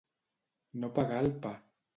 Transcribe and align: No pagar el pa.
No 0.85 0.91
pagar 0.97 1.23
el 1.29 1.33
pa. 1.45 1.57